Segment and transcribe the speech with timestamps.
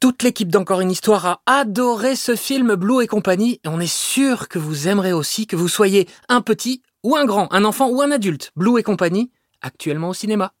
[0.00, 3.92] Toute l'équipe d'Encore une histoire a adoré ce film Blue et compagnie et on est
[3.92, 7.88] sûr que vous aimerez aussi que vous soyez un petit ou un grand, un enfant
[7.88, 8.50] ou un adulte.
[8.56, 9.30] Blue et compagnie,
[9.62, 10.52] actuellement au cinéma.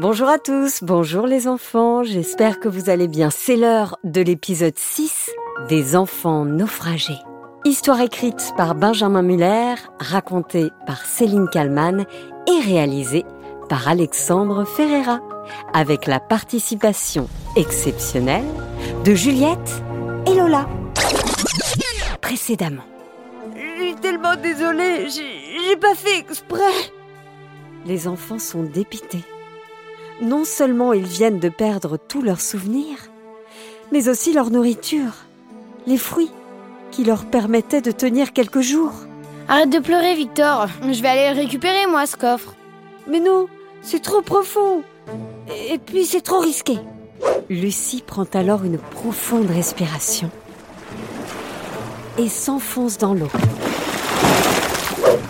[0.00, 3.30] Bonjour à tous, bonjour les enfants, j'espère que vous allez bien.
[3.30, 5.30] C'est l'heure de l'épisode 6
[5.68, 7.20] des enfants naufragés.
[7.64, 12.04] Histoire écrite par Benjamin Muller, racontée par Céline Kallmann
[12.48, 13.24] et réalisée
[13.68, 15.20] par Alexandre Ferreira
[15.72, 18.44] avec la participation exceptionnelle
[19.04, 19.82] de Juliette
[20.26, 20.68] et Lola.
[22.20, 22.84] Précédemment.
[23.54, 26.60] Je suis tellement désolée, j'ai pas fait exprès.
[27.86, 29.24] Les enfants sont dépités.
[30.22, 33.10] Non seulement ils viennent de perdre tous leurs souvenirs,
[33.92, 35.12] mais aussi leur nourriture,
[35.86, 36.30] les fruits
[36.90, 38.92] qui leur permettaient de tenir quelques jours.
[39.48, 40.68] Arrête de pleurer, Victor.
[40.82, 42.54] Je vais aller le récupérer, moi, ce coffre.
[43.06, 43.48] Mais non,
[43.84, 44.82] c'est trop profond.
[45.70, 46.78] Et puis c'est trop risqué.
[47.50, 50.30] Lucie prend alors une profonde respiration
[52.18, 53.28] et s'enfonce dans l'eau.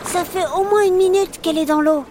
[0.05, 2.05] Ça fait au moins une minute qu'elle est dans l'eau.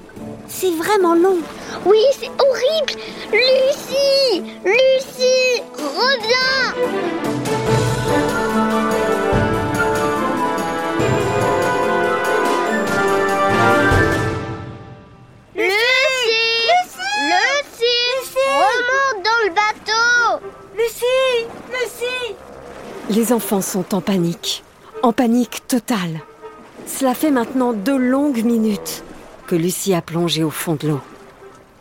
[0.48, 1.38] C'est vraiment long.
[1.86, 3.02] Oui, c'est horrible.
[3.32, 7.43] Lucie Lucie Reviens
[23.34, 24.64] Les enfants sont en panique,
[25.02, 26.22] en panique totale.
[26.86, 29.04] Cela fait maintenant deux longues minutes
[29.48, 31.00] que Lucie a plongé au fond de l'eau.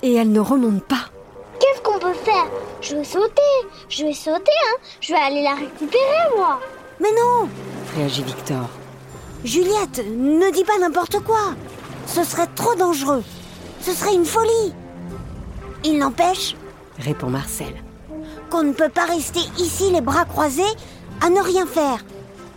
[0.03, 1.11] Et elle ne remonte pas.
[1.61, 2.47] Qu'est-ce qu'on peut faire?
[2.81, 3.43] Je vais sauter,
[3.91, 6.59] je vais sauter, hein Je vais aller la récupérer, moi
[6.99, 7.51] Mais non
[7.97, 8.71] réagit Victor.
[9.45, 11.53] Juliette, ne dis pas n'importe quoi
[12.07, 13.23] Ce serait trop dangereux
[13.83, 14.73] Ce serait une folie
[15.85, 16.57] Il n'empêche,
[16.99, 17.75] répond Marcel,
[18.49, 20.63] qu'on ne peut pas rester ici les bras croisés
[21.23, 22.05] à ne rien faire.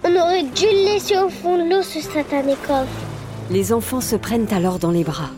[0.03, 2.87] On aurait dû le laisser au fond de l'eau, ce satané coffre.
[3.51, 5.29] Les enfants se prennent alors dans les bras,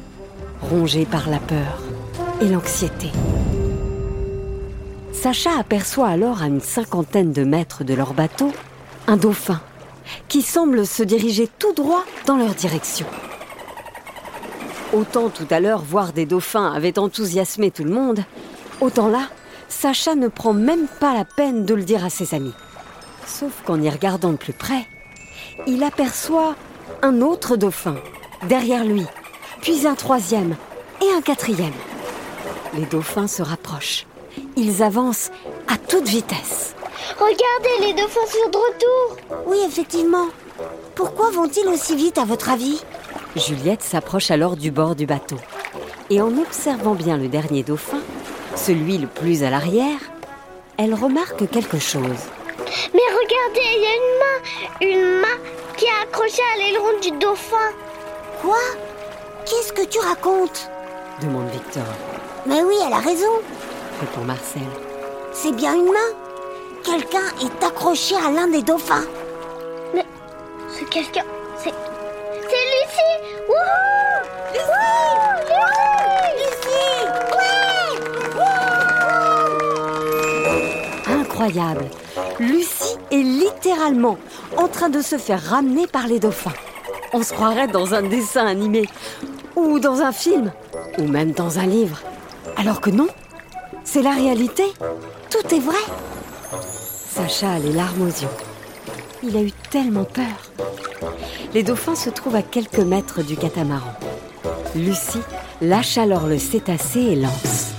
[0.61, 1.81] rongés par la peur
[2.41, 3.09] et l'anxiété.
[5.11, 8.51] Sacha aperçoit alors à une cinquantaine de mètres de leur bateau
[9.07, 9.59] un dauphin
[10.29, 13.07] qui semble se diriger tout droit dans leur direction.
[14.93, 18.23] Autant tout à l'heure voir des dauphins avait enthousiasmé tout le monde,
[18.79, 19.27] autant là,
[19.67, 22.53] Sacha ne prend même pas la peine de le dire à ses amis.
[23.27, 24.87] Sauf qu'en y regardant de plus près,
[25.67, 26.55] il aperçoit
[27.01, 27.97] un autre dauphin
[28.47, 29.05] derrière lui,
[29.61, 30.55] puis un troisième
[31.01, 31.73] et un quatrième.
[32.73, 34.07] Les dauphins se rapprochent.
[34.55, 35.29] Ils avancent
[35.67, 36.73] à toute vitesse.
[37.19, 39.43] Regardez, les dauphins sont de retour.
[39.45, 40.27] Oui, effectivement.
[40.95, 42.81] Pourquoi vont-ils aussi vite, à votre avis?
[43.35, 45.37] Juliette s'approche alors du bord du bateau.
[46.09, 47.99] Et en observant bien le dernier dauphin,
[48.55, 49.99] celui le plus à l'arrière,
[50.77, 52.29] elle remarque quelque chose.
[52.93, 54.39] Mais regardez, il y a une main,
[54.81, 55.37] une main
[55.77, 57.71] qui est accrochée à l'aileron du dauphin.
[58.41, 58.57] Quoi?
[59.45, 60.69] Qu'est-ce que tu racontes?
[61.21, 61.83] Demande Victor.
[62.45, 63.41] Mais oui, elle a raison,
[63.99, 64.61] répond Marcel.
[65.33, 66.13] C'est bien une main.
[66.83, 69.05] Quelqu'un est accroché à l'un des dauphins.
[69.93, 70.05] Mais
[70.69, 71.25] ce quelqu'un,
[71.57, 71.73] c'est.
[72.49, 73.17] C'est Lucie
[73.49, 74.21] Wouhou
[74.53, 74.87] Lucie
[76.37, 77.05] Lucie
[81.05, 81.85] Lucie Incroyable
[82.39, 84.17] Lucie est littéralement
[84.57, 86.53] en train de se faire ramener par les dauphins.
[87.13, 88.85] On se croirait dans un dessin animé,
[89.55, 90.51] ou dans un film,
[90.97, 91.99] ou même dans un livre.
[92.57, 93.07] Alors que non,
[93.83, 94.63] c'est la réalité.
[95.29, 95.75] Tout est vrai.
[97.09, 98.27] Sacha a les larmes aux yeux.
[99.23, 100.51] Il a eu tellement peur.
[101.53, 103.93] Les dauphins se trouvent à quelques mètres du catamaran.
[104.75, 105.21] Lucie
[105.61, 107.71] lâche alors le cétacé et lance.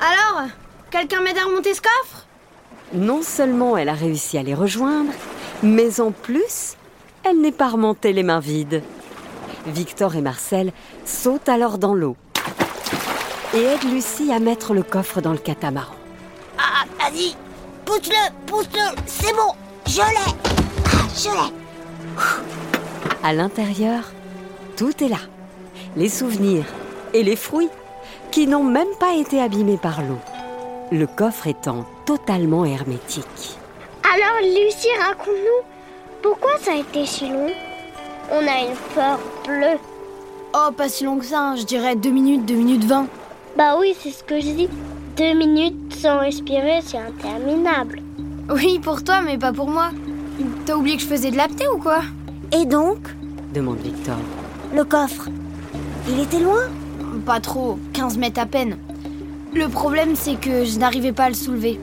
[0.00, 0.48] Alors
[0.90, 2.17] Quelqu'un m'aide à remonter ce coffre?
[2.92, 5.12] Non seulement elle a réussi à les rejoindre,
[5.62, 6.76] mais en plus,
[7.24, 8.82] elle n'est pas remontée les mains vides.
[9.66, 10.72] Victor et Marcel
[11.04, 12.16] sautent alors dans l'eau
[13.54, 15.94] et aident Lucie à mettre le coffre dans le catamaran.
[16.58, 17.34] Ah, vas-y,
[17.84, 19.54] pousse-le, pousse-le, c'est bon,
[19.86, 20.34] je l'ai,
[20.86, 21.54] ah, je l'ai.
[23.22, 24.12] À l'intérieur,
[24.76, 25.20] tout est là.
[25.96, 26.66] Les souvenirs
[27.14, 27.70] et les fruits
[28.30, 30.18] qui n'ont même pas été abîmés par l'eau.
[30.90, 33.58] Le coffre étant totalement hermétique.
[34.04, 35.66] Alors, Lucie, raconte-nous,
[36.22, 37.50] pourquoi ça a été si long?
[38.30, 39.78] On a une peur bleue.
[40.54, 41.56] Oh, pas si long que ça, hein.
[41.56, 43.06] je dirais 2 minutes, 2 minutes 20.
[43.56, 44.68] Bah oui, c'est ce que je dis.
[45.16, 48.00] Deux minutes sans respirer, c'est interminable.
[48.50, 49.90] Oui, pour toi, mais pas pour moi.
[50.64, 52.00] T'as oublié que je faisais de l'apnée ou quoi?
[52.52, 52.98] Et donc,
[53.52, 54.16] demande Victor.
[54.74, 55.28] le coffre
[56.08, 56.62] Il était loin?
[57.26, 58.78] Pas trop, 15 mètres à peine.
[59.58, 61.80] Le problème, c'est que je n'arrivais pas à le soulever.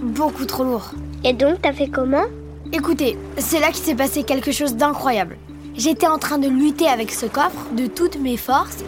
[0.00, 0.92] Beaucoup trop lourd.
[1.22, 2.24] Et donc, t'as fait comment
[2.72, 5.36] Écoutez, c'est là qu'il s'est passé quelque chose d'incroyable.
[5.76, 8.78] J'étais en train de lutter avec ce coffre de toutes mes forces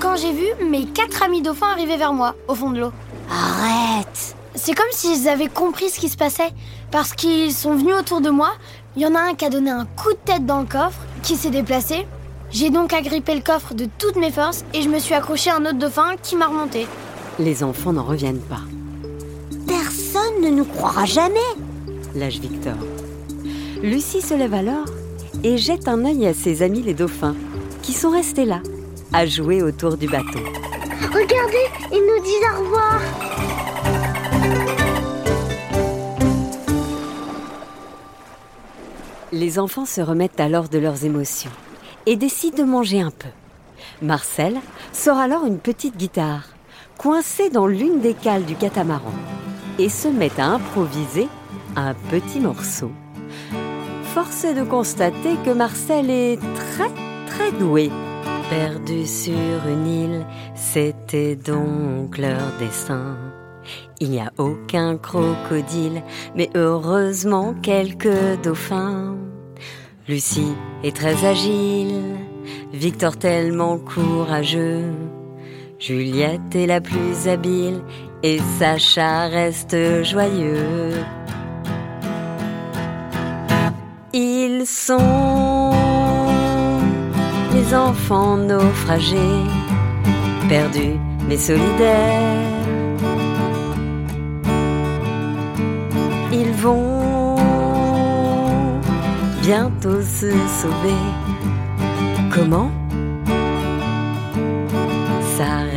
[0.00, 2.92] quand j'ai vu mes quatre amis dauphins arriver vers moi au fond de l'eau.
[3.30, 6.52] Arrête C'est comme s'ils avaient compris ce qui se passait
[6.90, 8.52] parce qu'ils sont venus autour de moi.
[8.96, 11.00] Il y en a un qui a donné un coup de tête dans le coffre,
[11.22, 12.06] qui s'est déplacé.
[12.52, 15.56] J'ai donc agrippé le coffre de toutes mes forces et je me suis accroché à
[15.56, 16.86] un autre dauphin qui m'a remonté.
[17.38, 18.62] Les enfants n'en reviennent pas,
[19.66, 21.38] Personne ne nous croira jamais
[22.14, 22.74] lâche Victor.
[23.82, 24.86] Lucie se lève alors
[25.42, 27.36] et jette un œil à ses amis les dauphins,
[27.82, 28.60] qui sont restés là,
[29.12, 30.40] à jouer autour du bateau.
[31.12, 33.00] Regardez, ils nous disent au revoir.
[39.32, 41.52] Les enfants se remettent alors de leurs émotions
[42.06, 43.28] et décident de manger un peu.
[44.02, 44.58] Marcel
[44.92, 46.48] sort alors une petite guitare,
[47.00, 49.14] coincée dans l'une des cales du catamaran,
[49.78, 51.28] et se met à improviser
[51.74, 52.90] un petit morceau.
[54.12, 56.90] Force est de constater que Marcel est très
[57.26, 57.90] très doué.
[58.50, 59.32] Perdu sur
[59.66, 63.16] une île, c'était donc leur dessin.
[63.98, 66.02] Il n'y a aucun crocodile,
[66.36, 69.16] mais heureusement quelques dauphins.
[70.06, 70.52] Lucie
[70.84, 72.02] est très agile,
[72.74, 74.92] Victor tellement courageux.
[75.80, 77.80] Juliette est la plus habile
[78.22, 80.92] et Sacha reste joyeux.
[84.12, 85.72] Ils sont
[87.54, 89.16] les enfants naufragés,
[90.50, 92.36] perdus mais solidaires.
[96.30, 97.36] Ils vont
[99.40, 101.00] bientôt se sauver.
[102.30, 102.70] Comment?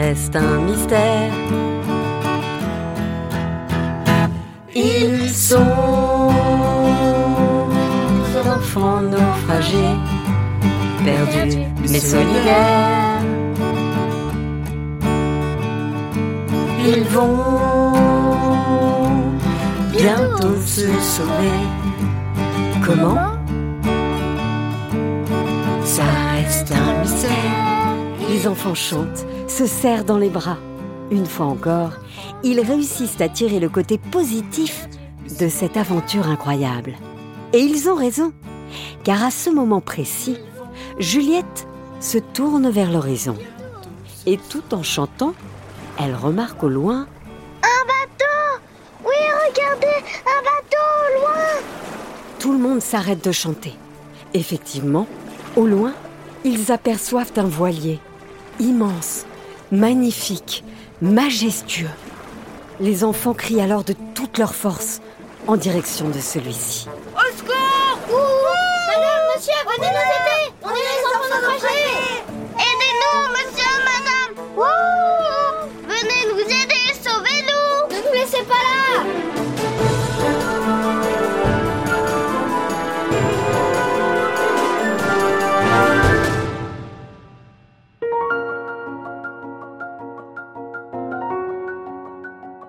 [0.04, 1.32] Reste un mystère.
[4.76, 6.32] Ils sont
[8.56, 9.96] enfants naufragés,
[11.06, 11.58] perdus
[11.90, 13.22] mais solidaires.
[16.86, 17.94] Ils vont
[19.98, 21.60] bientôt se sauver.
[22.86, 23.32] Comment?
[28.44, 30.57] Les enfants chantent, se serrent dans les bras.
[31.12, 31.92] Une fois encore,
[32.44, 34.90] ils réussissent à tirer le côté positif
[35.40, 36.95] de cette aventure incroyable.
[37.54, 38.34] Et ils ont raison,
[39.06, 40.38] car à ce moment précis,
[41.00, 41.69] Juliette
[42.01, 43.38] se tourne vers l'horizon.
[44.25, 45.36] Et tout en chantant,
[45.98, 47.07] elle remarque au loin
[47.63, 48.62] Un bateau
[49.06, 49.16] Oui,
[49.48, 51.44] regardez, un bateau au loin
[52.40, 53.74] Tout le monde s'arrête de chanter.
[54.34, 55.07] Effectivement,
[55.56, 55.94] au loin,
[56.44, 58.01] ils aperçoivent un voilier
[58.60, 59.26] immense,
[59.72, 60.64] magnifique,
[61.02, 61.90] majestueux.
[62.80, 65.02] Les enfants crient alors de toute leur force
[65.48, 66.88] en direction de celui-ci.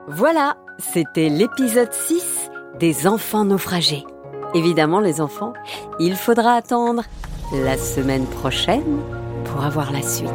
[0.06, 4.04] Voilà, c'était l'épisode 6 des enfants naufragés.
[4.52, 5.54] Évidemment, les enfants,
[5.98, 7.04] il faudra attendre
[7.54, 9.00] la semaine prochaine
[9.46, 10.28] pour avoir la suite.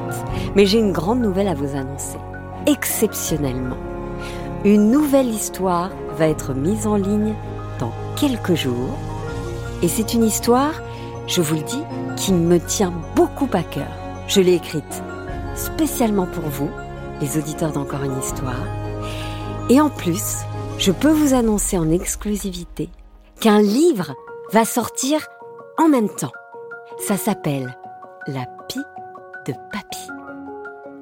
[0.56, 2.18] Mais j'ai une grande nouvelle à vous annoncer.
[2.66, 3.78] Exceptionnellement,
[4.66, 7.36] une nouvelle histoire va être mise en ligne
[7.80, 8.98] dans quelques jours.
[9.84, 10.82] Et c'est une histoire,
[11.28, 11.84] je vous le dis,
[12.18, 13.92] qui me tient beaucoup à cœur.
[14.28, 15.04] Je l'ai écrite
[15.54, 16.72] spécialement pour vous,
[17.22, 18.79] les auditeurs d'Encore une histoire.
[19.70, 20.40] Et en plus,
[20.80, 22.90] je peux vous annoncer en exclusivité
[23.40, 24.16] qu'un livre
[24.52, 25.28] va sortir
[25.78, 26.32] en même temps.
[26.98, 27.78] Ça s'appelle
[28.28, 28.84] La pie
[29.46, 30.08] de papy.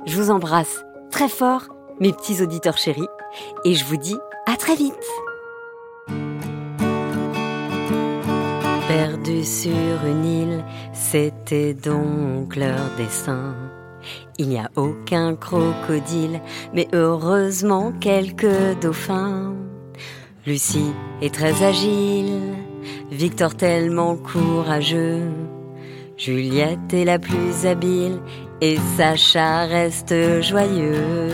[0.06, 1.70] Je vous embrasse très fort,
[2.02, 3.08] mes petits auditeurs chéris,
[3.64, 4.94] et je vous dis à très vite.
[8.88, 13.54] Perdu sur une île, c'était donc leur dessin.
[14.40, 16.42] Il n'y a aucun crocodile,
[16.74, 19.56] mais heureusement quelques dauphins.
[20.46, 22.54] Lucie est très agile,
[23.12, 25.24] Victor tellement courageux.
[26.18, 28.20] Juliette est la plus habile
[28.62, 31.32] et Sacha reste joyeux.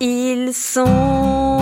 [0.00, 1.58] Ils sont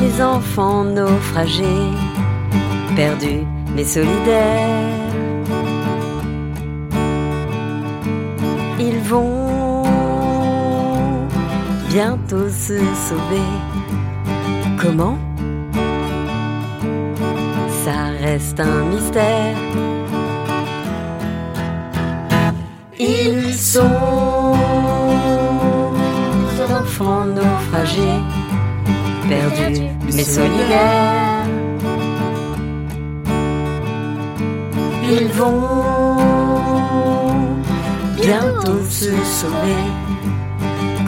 [0.00, 1.90] les enfants naufragés,
[2.94, 5.15] perdus mais solidaires.
[9.08, 9.82] Vont
[11.88, 13.48] bientôt se sauver.
[14.80, 15.18] Comment?
[17.84, 19.56] Ça reste un mystère.
[22.98, 24.54] Ils sont
[26.80, 28.20] enfants naufragés,
[29.28, 29.82] perdus
[30.14, 31.44] mais solidaires.
[35.08, 35.86] Ils vont
[38.16, 39.84] bientôt se sauver.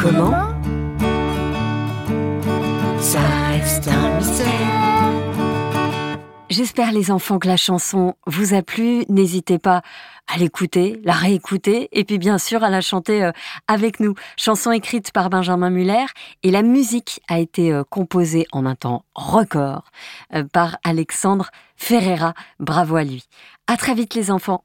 [0.01, 0.55] Comment
[3.01, 4.79] Ça reste un mystère.
[6.51, 9.05] J'espère les enfants que la chanson vous a plu.
[9.09, 9.83] N'hésitez pas
[10.29, 13.33] à l'écouter, la réécouter et puis bien sûr à la chanter euh,
[13.67, 14.15] avec nous.
[14.37, 16.07] Chanson écrite par Benjamin Muller
[16.43, 19.85] et la musique a été euh, composée en un temps record
[20.35, 22.35] euh, par Alexandre Ferreira.
[22.61, 23.25] Bravo à lui.
[23.67, 24.65] À très vite les enfants.